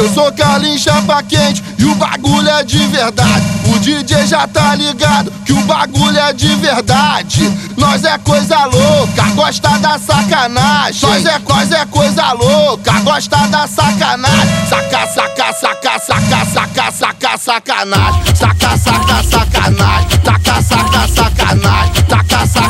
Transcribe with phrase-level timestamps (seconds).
[0.00, 3.44] Eu sou Carlinhos Chapa Quente e o bagulho é de verdade.
[3.66, 7.54] O DJ já tá ligado que o bagulho é de verdade.
[7.76, 11.06] Nós é coisa louca, gosta da sacanagem.
[11.06, 14.68] Nós é, nós é coisa louca, gosta da sacanagem.
[14.70, 18.22] Saca, saca, saca, saca, saca, saca, sacanagem.
[18.34, 20.18] Saca, saca, sacanagem.
[20.24, 22.04] Taca, saca, sacanagem.
[22.08, 22.69] Taca, saca,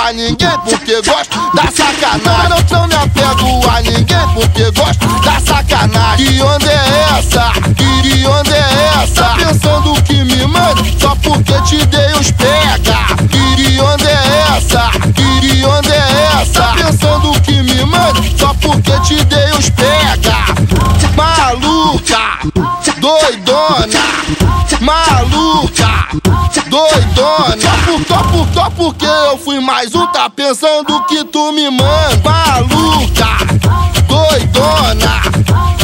[0.00, 2.48] a ninguém porque gosto da sacanagem.
[2.48, 6.26] Não, não me apego a ninguém porque gosto da sacanagem.
[6.26, 7.52] Que onda é essa?
[7.76, 9.22] Que, onda é essa?
[9.22, 12.98] Tá pensando que me manda só porque te dei os pega?
[13.28, 14.90] Que, onda é essa?
[15.14, 16.62] Que, onda é essa?
[16.62, 20.38] Tá pensando que me manda só porque te dei os pega?
[21.16, 22.38] Maluca,
[23.00, 26.08] doidona, maluca,
[26.68, 27.70] doidona.
[27.84, 32.20] Por, por, só porque eu fui mais um, tá pensando que tu me manda.
[32.24, 33.26] Maluca,
[34.06, 35.22] doidona,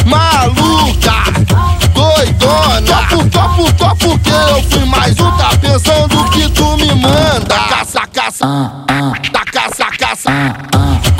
[0.05, 1.23] maluca,
[1.93, 3.07] doidona.
[3.09, 7.55] Por, por, só porque eu fui mais um, tá pensando que tu me manda.
[7.69, 8.45] Caça, caça,
[9.31, 11.14] taca, saca, caça, taca, saca,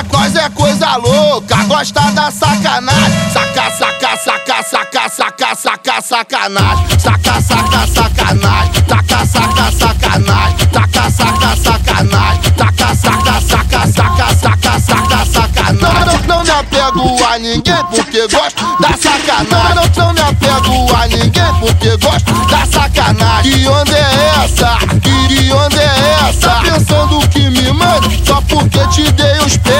[0.00, 3.30] é, nós é coisa louca, gosta da sacanagem.
[3.32, 6.98] Saca, saca, saca, saca, saca, saca, sacanagem.
[6.98, 8.82] Saca, saca, sacanagem.
[8.86, 10.66] Taca, saca, sacanagem.
[10.72, 12.52] Taca, saca, sacanagem.
[12.56, 16.26] Taca, saca, saca, saca, saca, saca, sacanagem.
[16.26, 19.74] Não, não me apego a ninguém porque gosto da sacanagem.
[19.74, 23.52] Não, não me apego a ninguém porque gosto da sacanagem.
[23.52, 24.78] Que onda é essa?
[25.00, 26.48] Que, que onda é essa?
[26.48, 29.79] Tá pensando que me manda só porque te dei os pega?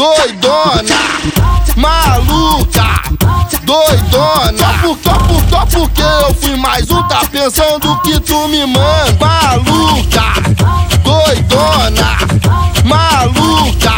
[0.00, 0.96] Doidona,
[1.76, 3.02] maluca,
[3.64, 4.56] doidona.
[4.56, 8.64] Só por, só por, só porque eu fui mais um, tá pensando que tu me
[8.64, 9.14] manda.
[9.20, 10.24] Maluca,
[11.04, 12.16] doidona,
[12.82, 13.92] maluca,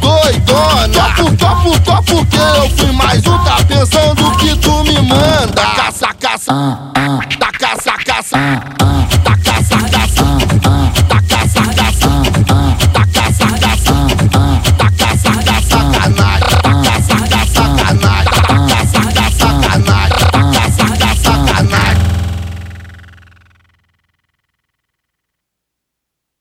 [0.00, 0.88] doidona.
[0.94, 4.98] Só por, só por, só porque eu fui mais um, tá pensando que tu me
[5.02, 5.62] manda.
[5.76, 6.78] Caça, caça.